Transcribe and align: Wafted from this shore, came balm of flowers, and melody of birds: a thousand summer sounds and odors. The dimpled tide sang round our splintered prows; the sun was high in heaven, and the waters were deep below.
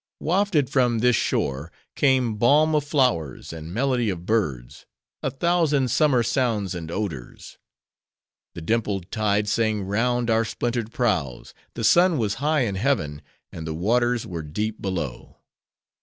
Wafted 0.19 0.67
from 0.67 0.97
this 0.97 1.15
shore, 1.15 1.71
came 1.95 2.35
balm 2.37 2.73
of 2.73 2.83
flowers, 2.83 3.53
and 3.53 3.71
melody 3.71 4.09
of 4.09 4.25
birds: 4.25 4.87
a 5.21 5.29
thousand 5.29 5.91
summer 5.91 6.23
sounds 6.23 6.73
and 6.73 6.89
odors. 6.89 7.59
The 8.55 8.61
dimpled 8.61 9.11
tide 9.11 9.47
sang 9.47 9.83
round 9.83 10.31
our 10.31 10.43
splintered 10.43 10.91
prows; 10.91 11.53
the 11.75 11.83
sun 11.83 12.17
was 12.17 12.33
high 12.41 12.61
in 12.61 12.73
heaven, 12.73 13.21
and 13.51 13.67
the 13.67 13.75
waters 13.75 14.25
were 14.25 14.41
deep 14.41 14.81
below. 14.81 15.37